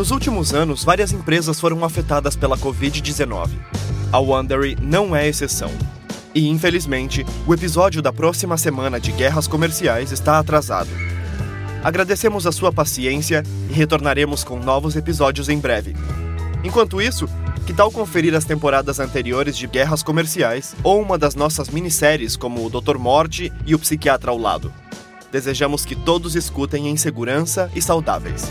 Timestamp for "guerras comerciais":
9.12-10.10, 19.66-20.74